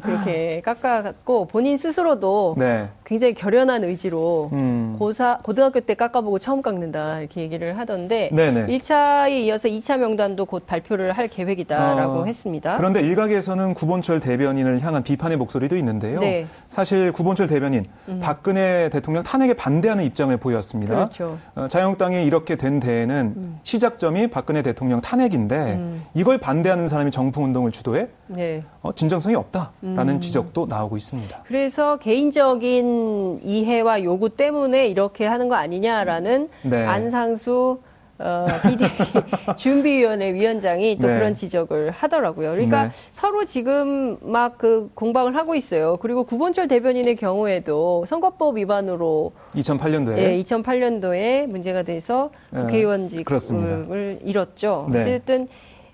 그렇게 0.00 0.60
깎아갖고 0.64 1.46
본인 1.46 1.76
스스로도 1.76 2.54
네. 2.56 2.88
굉장히 3.06 3.34
결연한 3.34 3.84
의지로 3.84 4.50
음. 4.52 4.96
고사, 4.98 5.38
고등학교 5.44 5.78
때 5.78 5.94
깎아보고 5.94 6.40
처음 6.40 6.60
깎는다 6.60 7.20
이렇게 7.20 7.40
얘기를 7.40 7.78
하던데 7.78 8.30
네네. 8.32 8.66
1차에 8.66 9.44
이어서 9.44 9.68
2차 9.68 9.96
명단도 9.96 10.44
곧 10.44 10.66
발표를 10.66 11.12
할 11.12 11.28
계획이다라고 11.28 12.12
어, 12.18 12.24
했습니다. 12.24 12.74
그런데 12.76 13.00
일각에서는 13.02 13.74
구본철 13.74 14.18
대변인을 14.18 14.80
향한 14.82 15.04
비판의 15.04 15.36
목소리도 15.36 15.76
있는데요. 15.76 16.18
네. 16.18 16.42
음. 16.42 16.48
사실 16.68 17.12
구본철 17.12 17.46
대변인 17.46 17.84
박근혜 18.20 18.88
대통령 18.88 19.22
탄핵에 19.22 19.54
반대하는 19.54 20.02
입장을 20.02 20.36
보였습니다. 20.36 20.92
그렇죠. 20.92 21.38
어, 21.54 21.68
자유한국당이 21.68 22.26
이렇게 22.26 22.56
된 22.56 22.80
데에는 22.80 23.34
음. 23.36 23.58
시작점이 23.62 24.26
박근혜 24.26 24.62
대통령 24.62 25.00
탄핵인데 25.00 25.80
이걸 26.14 26.38
반대하는 26.38 26.88
사람이 26.88 27.12
정풍 27.12 27.44
운동을 27.44 27.70
주도해 27.70 28.08
네. 28.26 28.64
어, 28.82 28.92
진정성이 28.92 29.36
없다라는 29.36 30.14
음. 30.14 30.20
지적도 30.20 30.66
나오고 30.66 30.96
있습니다. 30.96 31.44
그래서 31.46 31.98
개인적인 31.98 32.95
이해와 33.42 34.02
요구 34.04 34.30
때문에 34.30 34.86
이렇게 34.88 35.26
하는 35.26 35.48
거 35.48 35.54
아니냐라는 35.54 36.48
네. 36.62 36.84
안상수 36.84 37.80
어, 38.18 38.46
비대위 38.66 38.88
준비위원회 39.58 40.32
위원장이 40.32 40.96
또 41.02 41.06
네. 41.06 41.14
그런 41.18 41.34
지적을 41.34 41.90
하더라고요. 41.90 42.52
그러니까 42.52 42.84
네. 42.84 42.90
서로 43.12 43.44
지금 43.44 44.16
막 44.22 44.56
그 44.56 44.90
공방을 44.94 45.36
하고 45.36 45.54
있어요. 45.54 45.98
그리고 45.98 46.24
구본철 46.24 46.66
대변인의 46.66 47.16
경우에도 47.16 48.06
선거법 48.08 48.56
위반으로 48.56 49.32
2008년도에 49.54 50.16
예, 50.16 50.42
2008년도에 50.42 51.46
문제가 51.46 51.82
돼서 51.82 52.30
네, 52.52 52.62
국회의원직을 52.62 53.24
그렇습니다. 53.24 53.84
잃었죠. 54.24 54.88
네. 54.90 55.00
어쨌든 55.02 55.48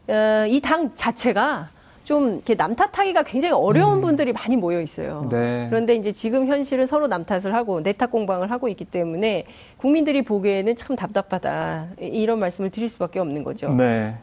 어, 0.07 0.47
이 0.49 0.61
당 0.61 0.95
자체가 0.95 1.71
좀 2.05 2.35
이렇게 2.35 2.55
남 2.57 2.75
탓하기가 2.75 3.23
굉장히 3.23 3.55
어려운 3.55 4.01
분들이 4.01 4.33
많이 4.33 4.57
모여 4.57 4.81
있어요. 4.81 5.23
음. 5.25 5.29
네. 5.29 5.67
그런데 5.71 5.95
이제 5.95 6.13
지금 6.13 6.47
현실은 6.47 6.87
서로 6.87 7.07
남 7.07 7.25
탓을 7.25 7.55
하고 7.55 7.81
내 7.83 7.93
탓 7.93 8.11
공방을 8.11 8.51
하고 8.51 8.69
있기 8.69 8.85
때문에 8.87 9.45
국민들이 9.77 10.23
보기에는 10.23 10.75
참 10.77 10.97
답답하다 10.97 11.87
이- 12.01 12.07
이런 12.07 12.39
말씀을 12.41 12.71
드릴 12.71 12.89
수밖에 12.89 13.21
없는 13.21 13.45
거죠. 13.45 13.69
네. 13.75 14.17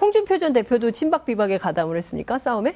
홍준표 0.00 0.36
전 0.38 0.52
대표도 0.52 0.90
친박 0.90 1.24
비박에 1.24 1.56
가담을 1.58 1.96
했습니까 1.96 2.38
싸움에? 2.38 2.74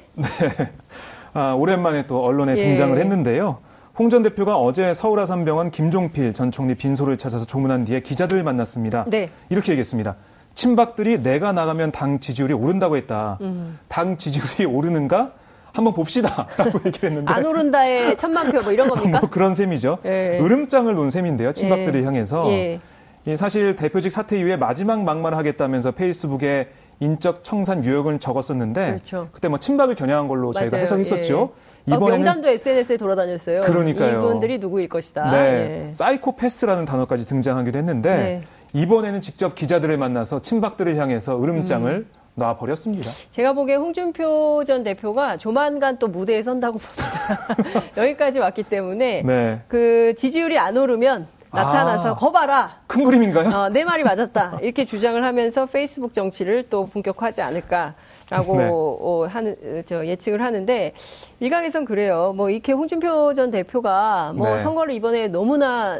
아, 1.33 1.53
오랜만에 1.53 2.07
또 2.07 2.23
언론에 2.23 2.53
예. 2.57 2.61
등장을 2.63 2.97
했는데요. 2.97 3.59
홍 3.99 4.09
전 4.09 4.23
대표가 4.23 4.57
어제 4.57 4.93
서울 4.93 5.19
아산병원 5.19 5.71
김종필 5.71 6.33
전 6.33 6.51
총리 6.51 6.73
빈소를 6.73 7.17
찾아서 7.17 7.45
조문한 7.45 7.83
뒤에 7.83 7.99
기자들을 7.99 8.41
만났습니다. 8.43 9.03
네. 9.09 9.29
이렇게 9.49 9.73
얘기했습니다. 9.73 10.15
친박들이 10.55 11.19
내가 11.21 11.53
나가면 11.53 11.91
당 11.91 12.19
지지율이 12.19 12.53
오른다고 12.53 12.97
했다. 12.97 13.37
음. 13.41 13.79
당 13.87 14.17
지지율이 14.17 14.65
오르는가? 14.65 15.31
한번 15.71 15.93
봅시다라고 15.93 16.79
얘기를 16.85 17.09
했는데 17.09 17.31
안 17.31 17.45
오른다의 17.45 18.17
천만 18.17 18.51
표 18.51 18.59
뭐 18.61 18.71
이런 18.73 18.89
겁니까? 18.89 19.19
뭐 19.21 19.29
그런 19.29 19.53
셈이죠. 19.53 19.99
예. 20.05 20.39
으름장을 20.41 20.93
놓은 20.93 21.09
셈인데요. 21.11 21.53
친박들을 21.53 22.01
예. 22.01 22.05
향해서 22.05 22.51
예. 22.51 22.79
이 23.25 23.35
사실 23.35 23.75
대표직 23.75 24.11
사퇴 24.11 24.39
이후에 24.39 24.57
마지막 24.57 25.03
막말을 25.03 25.37
하겠다면서 25.37 25.91
페이스북에 25.91 26.69
인적 27.01 27.43
청산 27.43 27.85
유형을 27.85 28.19
적었었는데 28.19 28.87
그렇죠. 28.91 29.29
그때 29.31 29.47
뭐 29.47 29.57
친박을 29.59 29.95
겨냥한 29.95 30.27
걸로 30.27 30.51
저희가 30.51 30.71
맞아요. 30.75 30.81
해석했었죠. 30.81 31.51
예. 31.87 31.93
어, 31.93 31.99
명단도 31.99 32.49
SNS에 32.49 32.97
돌아다녔어요. 32.97 33.61
그러니까요. 33.61 34.19
이분들이 34.19 34.57
누구일 34.59 34.89
것이다. 34.89 35.31
네, 35.31 35.87
예. 35.89 35.93
사이코패스라는 35.93 36.85
단어까지 36.85 37.25
등장하기도 37.25 37.77
했는데 37.77 38.15
네. 38.17 38.41
이번에는 38.73 39.21
직접 39.21 39.55
기자들을 39.55 39.97
만나서 39.97 40.41
친박들을 40.41 40.97
향해서 40.97 41.41
으름장을 41.41 41.91
음. 41.91 42.09
놔버렸습니다. 42.35 43.11
제가 43.31 43.53
보기에 43.53 43.75
홍준표 43.75 44.63
전 44.65 44.83
대표가 44.83 45.37
조만간 45.37 45.97
또 45.97 46.07
무대에 46.07 46.43
선다고 46.43 46.79
봅니다. 46.79 47.91
여기까지 48.01 48.39
왔기 48.39 48.63
때문에 48.63 49.23
네. 49.23 49.61
그 49.67 50.13
지지율이 50.17 50.57
안 50.57 50.77
오르면 50.77 51.27
나타나서 51.51 52.11
아. 52.11 52.15
거봐라. 52.15 52.77
큰 52.87 53.03
그림인가요? 53.03 53.49
어, 53.49 53.69
내 53.69 53.83
말이 53.83 54.03
맞았다. 54.03 54.59
이렇게 54.61 54.85
주장을 54.85 55.21
하면서 55.23 55.65
페이스북 55.65 56.13
정치를 56.13 56.69
또 56.69 56.85
본격화하지 56.87 57.41
않을까 57.41 57.95
라고 58.29 58.55
네. 58.57 58.69
어, 58.71 59.27
하는 59.29 59.55
어, 59.63 59.81
저 59.87 60.05
예측을 60.05 60.41
하는데 60.41 60.93
일각에선 61.39 61.85
그래요. 61.85 62.33
뭐 62.35 62.49
이렇게 62.51 62.71
홍준표 62.71 63.33
전 63.33 63.49
대표가 63.51 64.33
뭐 64.35 64.47
네. 64.55 64.59
선거를 64.59 64.93
이번에 64.93 65.27
너무나 65.27 65.99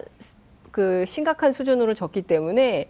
그 0.72 1.06
심각한 1.06 1.52
수준으로 1.52 1.94
졌기 1.94 2.24
때문에 2.24 2.88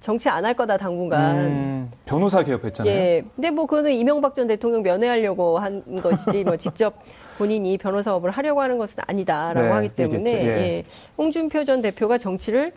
정치 0.00 0.28
안 0.28 0.44
할 0.44 0.54
거다 0.54 0.76
당분간. 0.76 1.36
음, 1.36 1.90
변호사 2.04 2.42
개업했잖아요. 2.42 2.92
예. 2.94 3.24
근데 3.34 3.50
뭐 3.50 3.66
그거는 3.66 3.92
이명박 3.92 4.34
전 4.34 4.46
대통령 4.46 4.82
면회하려고 4.82 5.58
한 5.58 5.82
것이지 6.02 6.44
뭐 6.44 6.56
직접 6.56 6.94
본인이 7.38 7.78
변호사업을 7.78 8.30
하려고 8.30 8.60
하는 8.60 8.78
것은 8.78 9.02
아니다라고 9.06 9.60
네, 9.66 9.72
하기 9.72 9.88
때문에. 9.90 10.30
예. 10.32 10.46
예. 10.46 10.84
홍준표 11.16 11.64
전 11.64 11.80
대표가 11.82 12.18
정치를 12.18 12.72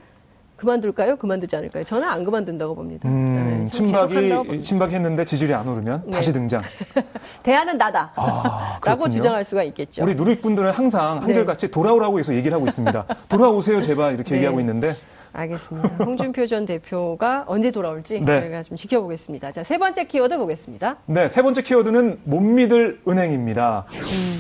그만둘까요? 0.57 1.15
그만두지 1.17 1.55
않을까요? 1.55 1.83
저는 1.83 2.07
안 2.07 2.25
그만둔다고 2.25 2.75
봅니다. 2.75 3.07
음, 3.07 3.65
네, 3.65 3.71
친박이. 3.71 4.61
친박했는데 4.61 5.23
지지율이 5.23 5.53
안 5.53 5.67
오르면 5.67 6.03
네. 6.07 6.11
다시 6.11 6.33
등장. 6.33 6.61
대안은 7.43 7.77
나다. 7.77 8.11
아, 8.15 8.79
라고. 8.83 9.07
주장할 9.07 9.45
수가 9.45 9.63
있겠죠. 9.63 10.03
우리 10.03 10.15
누리꾼들은 10.15 10.71
항상 10.71 11.19
네. 11.19 11.25
한결같이 11.27 11.69
돌아오라고 11.69 12.19
해서 12.19 12.33
얘기를 12.33 12.55
하고 12.55 12.65
있습니다. 12.65 13.05
돌아오세요 13.29 13.79
제발 13.79 14.15
이렇게 14.15 14.31
네. 14.31 14.35
얘기하고 14.37 14.59
있는데 14.59 14.97
알겠습니다. 15.37 16.03
홍준표 16.03 16.47
전 16.47 16.65
대표가 16.65 17.43
언제 17.47 17.69
돌아올지 17.69 18.19
네. 18.21 18.41
저희가 18.41 18.63
좀 18.63 18.75
지켜보겠습니다. 18.75 19.51
자, 19.51 19.63
세 19.63 19.77
번째 19.77 20.05
키워드 20.05 20.35
보겠습니다. 20.37 20.97
네, 21.05 21.27
세 21.27 21.43
번째 21.43 21.61
키워드는 21.61 22.21
못 22.23 22.39
믿을 22.39 22.99
은행입니다. 23.07 23.85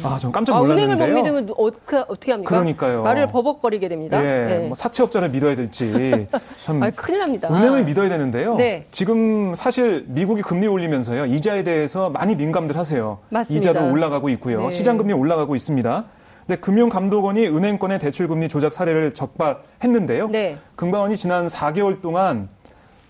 아, 0.03 0.17
전 0.17 0.31
깜짝 0.31 0.55
아, 0.55 0.59
놀랐는데요. 0.59 0.95
은행을 0.95 1.13
못 1.13 1.21
믿으면 1.21 1.53
어떻게, 1.57 1.97
어떻게 1.97 2.31
합니까? 2.31 2.49
그러니까요. 2.49 3.03
말을 3.03 3.27
버벅거리게 3.27 3.87
됩니다. 3.89 4.19
예, 4.23 4.45
네. 4.47 4.59
뭐 4.65 4.73
사채업자를 4.73 5.29
믿어야 5.29 5.55
될지 5.55 6.27
참 6.65 6.81
아, 6.81 6.89
큰일 6.89 7.19
납니다. 7.19 7.47
은행을 7.51 7.85
믿어야 7.85 8.09
되는데요. 8.09 8.55
네. 8.55 8.85
지금 8.89 9.53
사실 9.53 10.05
미국이 10.07 10.41
금리 10.41 10.65
올리면서요 10.65 11.27
이자에 11.27 11.63
대해서 11.63 12.09
많이 12.09 12.35
민감들 12.35 12.75
하세요. 12.75 13.19
맞습니다. 13.29 13.69
이자도 13.69 13.91
올라가고 13.91 14.29
있고요. 14.29 14.63
네. 14.63 14.71
시장 14.71 14.97
금리 14.97 15.13
올라가고 15.13 15.55
있습니다. 15.55 16.05
근데 16.47 16.61
금융감독원이 16.61 17.45
은행권의 17.47 17.99
대출 17.99 18.29
금리 18.29 18.47
조작 18.47 18.71
사례를 18.71 19.13
적발했는데요. 19.13 20.29
네. 20.29 20.57
금감원이 20.77 21.17
지난 21.17 21.47
4개월 21.47 22.01
동안 22.01 22.47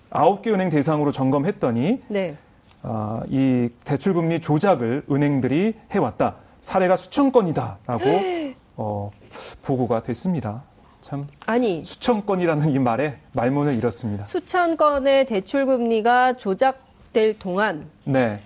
9개 0.10 0.48
은행 0.48 0.70
대상으로 0.72 1.12
점검했더니 1.12 2.02
네. 2.08 2.36
아, 2.82 3.22
이 3.30 3.70
대출 3.84 4.16
금리 4.16 4.40
조작을 4.40 5.04
은행들이 5.12 5.76
해왔다. 5.92 6.36
사례가 6.62 6.96
수천 6.96 7.32
건이다라고 7.32 8.04
어, 8.76 9.12
보고가 9.62 10.02
됐습니다. 10.02 10.64
참 11.02 11.28
아니, 11.46 11.84
수천 11.86 12.26
건이라는 12.26 12.70
이 12.72 12.80
말에 12.80 13.18
말문을 13.34 13.76
잃었습니다. 13.76 14.26
수천 14.26 14.78
건의 14.78 15.28
대출 15.28 15.68
금리가 15.68 16.38
조작될 16.38 17.38
동안 17.38 17.86
네, 18.04 18.42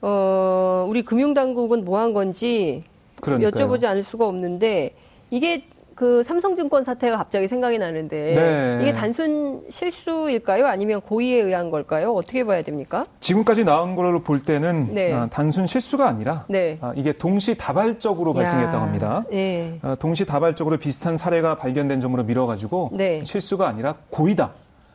어, 0.00 0.86
우리 0.88 1.04
금융당국은 1.04 1.84
뭐 1.84 1.98
한 1.98 2.14
건지 2.14 2.84
그러니까요. 3.20 3.50
여쭤보지 3.50 3.84
않을 3.84 4.02
수가 4.02 4.26
없는데 4.26 4.94
이게 5.30 5.64
그 5.96 6.22
삼성증권 6.22 6.84
사태가 6.84 7.16
갑자기 7.16 7.48
생각이 7.48 7.78
나는데 7.78 8.34
네. 8.34 8.78
이게 8.82 8.92
단순 8.92 9.62
실수일까요? 9.70 10.66
아니면 10.66 11.00
고의에 11.00 11.40
의한 11.40 11.70
걸까요? 11.70 12.12
어떻게 12.12 12.44
봐야 12.44 12.60
됩니까? 12.60 13.04
지금까지 13.20 13.64
나온 13.64 13.96
걸로 13.96 14.22
볼 14.22 14.42
때는 14.42 14.92
네. 14.92 15.14
아, 15.14 15.26
단순 15.30 15.66
실수가 15.66 16.06
아니라 16.06 16.44
네. 16.48 16.76
아, 16.82 16.92
이게 16.94 17.12
동시다발적으로 17.12 18.34
발생했다고 18.34 18.76
합니다. 18.76 19.24
네. 19.30 19.78
아, 19.80 19.94
동시다발적으로 19.94 20.76
비슷한 20.76 21.16
사례가 21.16 21.56
발견된 21.56 22.00
점으로 22.00 22.24
밀어가지고 22.24 22.90
네. 22.92 23.24
실수가 23.24 23.66
아니라 23.66 23.94
고의다 24.10 24.52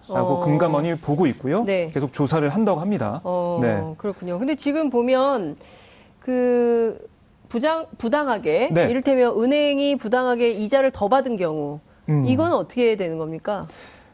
라고 0.08 0.34
어. 0.36 0.40
금감원이 0.42 0.98
보고 0.98 1.26
있고요. 1.26 1.64
네. 1.64 1.90
계속 1.92 2.14
조사를 2.14 2.48
한다고 2.48 2.80
합니다. 2.80 3.22
어, 3.24 3.60
네. 3.60 3.82
그렇군요. 3.98 4.38
근데 4.38 4.56
지금 4.56 4.92
보면 4.92 5.56
그 6.20 7.10
부당 7.52 7.86
부당하게 7.98 8.70
네. 8.72 8.86
이를테면 8.90 9.34
은행이 9.42 9.98
부당하게 9.98 10.52
이자를 10.52 10.92
더 10.92 11.10
받은 11.10 11.36
경우 11.36 11.82
음. 12.08 12.26
이건 12.26 12.54
어떻게 12.54 12.96
되는 12.96 13.18
겁니까? 13.18 13.68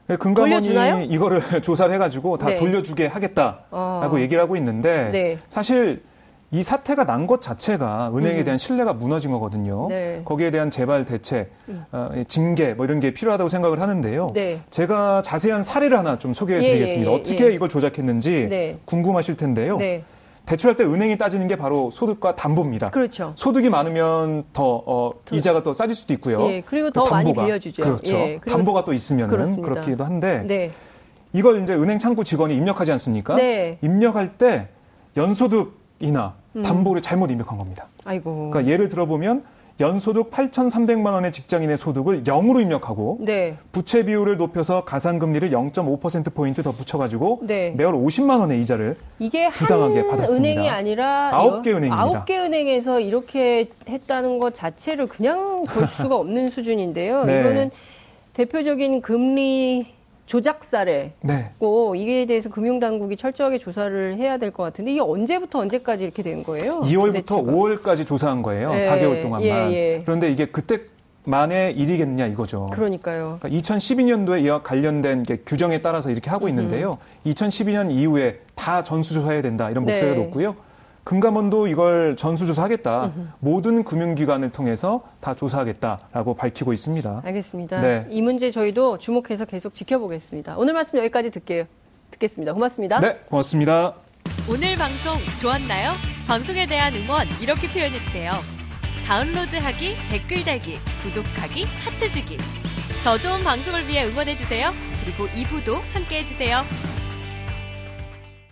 네, 0.08 0.16
금감원이 0.16 0.54
돌려주나요? 0.54 1.02
이거를 1.04 1.42
조사를 1.62 1.94
해가지고 1.94 2.40
다 2.40 2.48
네. 2.48 2.56
돌려주게 2.56 3.06
하겠다라고 3.06 3.68
어. 3.72 4.20
얘기를 4.20 4.42
하고 4.42 4.56
있는데 4.56 5.10
네. 5.12 5.38
사실 5.50 6.02
이 6.50 6.64
사태가 6.64 7.04
난 7.04 7.28
것 7.28 7.40
자체가 7.42 8.12
은행에 8.16 8.40
음. 8.40 8.46
대한 8.46 8.58
신뢰가 8.58 8.94
무너진 8.94 9.32
거거든요. 9.32 9.88
네. 9.90 10.16
음. 10.18 10.22
거기에 10.26 10.50
대한 10.50 10.72
재발 10.72 11.06
대책, 11.06 11.52
어, 11.92 12.10
징계 12.28 12.74
뭐 12.74 12.86
이런 12.86 13.00
게 13.00 13.12
필요하다고 13.12 13.50
생각을 13.50 13.80
하는데요. 13.82 14.32
네. 14.34 14.60
제가 14.72 15.22
자세한 15.22 15.62
사례를 15.62 15.96
하나 16.00 16.18
좀 16.18 16.34
소개해드리겠습니다. 16.34 17.12
예, 17.12 17.14
예, 17.14 17.16
예, 17.16 17.20
어떻게 17.22 17.46
예. 17.48 17.54
이걸 17.54 17.70
조작했는지 17.70 18.48
네. 18.50 18.80
궁금하실 18.86 19.36
텐데요. 19.38 19.78
네. 19.78 20.04
대출할 20.48 20.78
때 20.78 20.86
은행이 20.86 21.18
따지는 21.18 21.50
게 21.50 21.58
바로 21.58 21.92
소득과 21.92 22.36
담보입니다. 22.38 22.92
그렇죠. 22.92 23.34
소득이 23.36 23.70
많으면 23.70 24.46
더 24.54 24.82
어, 24.86 25.12
이자가 25.32 25.62
또 25.62 25.74
싸질 25.74 25.94
수도 25.94 26.14
있고요. 26.14 26.50
예, 26.50 26.62
그리고 26.62 26.88
그더 26.88 27.04
많이 27.12 27.26
담보가, 27.26 27.46
빌려주죠. 27.46 27.84
그렇죠. 27.84 28.16
예, 28.16 28.40
담보가 28.48 28.86
또 28.86 28.94
있으면 28.94 29.28
그렇습니다. 29.28 29.70
그렇기도 29.70 30.06
한데 30.06 30.44
네. 30.48 30.72
이걸 31.34 31.62
이제 31.62 31.74
은행 31.74 32.00
창구 32.00 32.24
직원이 32.24 32.56
입력하지 32.56 32.94
않습니까? 32.94 33.36
네. 33.36 33.78
입력할 33.82 34.38
때 34.38 34.70
연소득이나 35.18 36.36
음. 36.56 36.64
담보를 36.64 37.02
잘못 37.02 37.30
입력한 37.30 37.58
겁니다. 37.58 37.88
아이고. 38.06 38.50
그러니까 38.50 38.72
예를 38.72 38.88
들어보면 38.88 39.44
연소득 39.80 40.32
8,300만 40.32 41.14
원의 41.14 41.32
직장인의 41.32 41.78
소득을 41.78 42.24
0으로 42.24 42.60
입력하고 42.62 43.20
네. 43.22 43.56
부채 43.72 44.04
비율을 44.06 44.38
높여서 44.38 44.84
가산금리를 44.86 45.52
0.5%포인트 45.52 46.64
더 46.64 46.72
붙여가지고 46.72 47.42
네. 47.44 47.72
매월 47.78 47.94
50만 47.94 48.40
원의 48.40 48.60
이자를 48.62 48.96
이게 49.20 49.50
부당하게 49.52 50.00
한 50.00 50.08
받았습니다. 50.08 50.52
은행이 50.52 50.70
아니라 50.70 51.30
아홉 51.32 51.62
개 51.62 51.70
은행입니다. 51.72 52.02
아홉 52.02 52.26
개 52.26 52.38
은행에서 52.40 53.00
이렇게 53.00 53.70
했다는 53.88 54.40
것 54.40 54.56
자체를 54.56 55.08
그냥 55.08 55.62
볼 55.64 55.88
수가 55.88 56.16
없는 56.18 56.48
수준인데요. 56.48 57.26
네. 57.26 57.40
이거는 57.42 57.72
대표적인 58.34 59.02
금리 59.02 59.97
조작 60.28 60.64
사례. 60.64 61.14
네. 61.22 61.52
고 61.58 61.96
이에 61.96 62.26
대해서 62.26 62.50
금융당국이 62.50 63.16
철저하게 63.16 63.58
조사를 63.58 64.18
해야 64.18 64.38
될 64.38 64.52
것 64.52 64.64
같은데 64.64 64.92
이게 64.92 65.02
언제부터 65.02 65.60
언제까지 65.60 66.04
이렇게 66.04 66.22
된 66.22 66.44
거예요? 66.44 66.82
2월부터 66.82 67.26
도대체가? 67.26 67.42
5월까지 67.42 68.06
조사한 68.06 68.42
거예요. 68.44 68.72
예, 68.76 68.80
4개월 68.80 69.22
동안만. 69.24 69.42
예, 69.44 69.74
예. 69.74 70.02
그런데 70.06 70.30
이게 70.32 70.46
그때 70.46 70.80
만의 71.24 71.78
일이겠느냐 71.78 72.28
이거죠. 72.28 72.68
그러니까요. 72.74 73.38
그러니까 73.42 73.50
2012년도에 73.62 74.44
이와 74.46 74.64
관련된 74.64 75.24
게 75.24 75.38
규정에 75.46 75.82
따라서 75.82 76.10
이렇게 76.12 76.30
하고 76.30 76.48
있는데요. 76.48 76.98
2012년 77.26 77.92
이후에 77.92 78.40
다 78.56 78.84
전수조사해야 78.84 79.42
된다 79.42 79.70
이런 79.70 79.84
목소리가 79.84 80.16
네. 80.16 80.24
높고요. 80.24 80.56
금감원도 81.08 81.68
이걸 81.68 82.18
전수조사하겠다. 82.18 83.14
모든 83.40 83.86
금융기관을 83.86 84.52
통해서 84.52 85.04
다 85.22 85.36
조사하겠다라고 85.36 86.34
밝히고 86.34 86.74
있습니다. 86.74 87.22
알겠습니다. 87.24 87.80
네. 87.80 88.06
이 88.10 88.22
문제 88.22 88.52
저희도 88.52 88.98
주목해서 88.98 89.46
계속 89.46 89.74
지켜보겠습니다. 89.74 90.58
오늘 90.58 90.74
말씀 90.74 91.00
여기까지 91.00 91.30
듣게요. 91.30 91.64
듣겠습니다. 92.12 92.52
고맙습니다. 92.52 93.00
네, 93.00 93.20
고맙습니다. 93.30 93.94
오늘 94.50 94.76
방송 94.76 95.16
좋았나요? 95.40 95.94
방송에 96.28 96.66
대한 96.66 96.94
응원 96.94 97.26
이렇게 97.42 97.70
표현해주세요. 97.72 98.32
다운로드하기, 99.06 99.96
댓글 100.10 100.44
달기, 100.44 100.78
구독하기, 101.04 101.64
하트 101.86 102.12
주기. 102.12 102.38
더 103.06 103.18
좋은 103.18 103.46
방송을 103.46 103.88
위해 103.88 104.06
응원해주세요. 104.06 104.74
그리고 105.06 105.28
2부도 105.28 105.80
함께 105.94 106.20
해주세요. 106.20 106.64